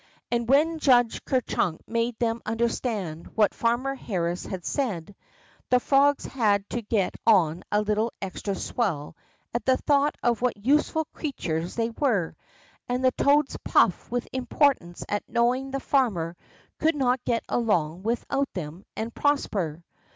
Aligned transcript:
And 0.31 0.49
when 0.49 0.79
Judge 0.79 1.23
Ker 1.25 1.41
Chunk 1.41 1.87
made 1.87 2.17
them 2.17 2.41
understand 2.43 3.27
what 3.37 3.53
Farmer 3.53 3.93
Harris 3.93 4.47
had 4.47 4.65
said, 4.65 5.15
the 5.69 5.79
frogs 5.79 6.25
had 6.25 6.67
to 6.71 6.81
get 6.81 7.13
on 7.27 7.61
a 7.71 7.83
little 7.83 8.11
extra 8.19 8.55
swell 8.55 9.15
at 9.53 9.63
the 9.67 9.77
thought 9.77 10.15
of 10.23 10.41
what 10.41 10.57
useful 10.57 11.05
creatures 11.13 11.75
they 11.75 11.91
were, 11.91 12.35
and 12.89 13.05
the 13.05 13.11
toads 13.11 13.55
puffed 13.63 14.09
with 14.09 14.27
importance 14.33 15.05
at 15.07 15.29
knowing 15.29 15.69
the 15.69 15.79
farmer 15.79 16.35
could 16.79 16.95
not 16.95 17.23
get 17.23 17.43
along 17.47 18.01
without 18.01 18.51
them 18.55 18.83
and 18.97 19.13
prosper. 19.13 19.83